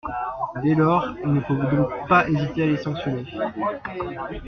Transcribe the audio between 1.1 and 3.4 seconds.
il ne faut donc pas hésiter à les sanctionner.